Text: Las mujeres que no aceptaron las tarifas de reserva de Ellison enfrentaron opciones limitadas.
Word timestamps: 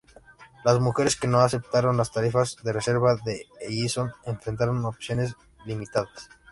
Las 0.65 0.79
mujeres 0.79 1.15
que 1.15 1.27
no 1.27 1.41
aceptaron 1.41 1.95
las 1.95 2.11
tarifas 2.11 2.57
de 2.63 2.73
reserva 2.73 3.17
de 3.23 3.45
Ellison 3.59 4.09
enfrentaron 4.25 4.83
opciones 4.83 5.35
limitadas. 5.63 6.27